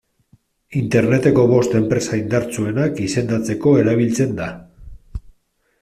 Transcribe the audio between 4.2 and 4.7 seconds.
da.